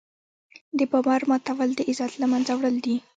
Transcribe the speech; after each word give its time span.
د 0.77 0.79
باور 0.91 1.21
ماتول 1.29 1.69
د 1.75 1.79
عزت 1.89 2.13
له 2.21 2.25
منځه 2.31 2.51
وړل 2.55 2.75
دي. 2.85 2.95